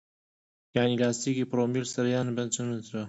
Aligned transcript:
یانی 0.75 0.99
لاستیکی 1.01 1.45
ترومبیل 1.51 1.85
سەریان 1.93 2.25
بە 2.29 2.33
بەند 2.37 2.53
چندرابوو 2.55 2.97